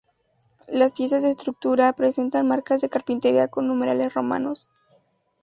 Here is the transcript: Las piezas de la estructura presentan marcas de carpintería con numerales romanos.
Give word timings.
Las 0.67 0.93
piezas 0.93 1.21
de 1.21 1.27
la 1.27 1.33
estructura 1.33 1.93
presentan 1.93 2.47
marcas 2.47 2.81
de 2.81 2.89
carpintería 2.89 3.49
con 3.49 3.67
numerales 3.67 4.11
romanos. 4.11 4.67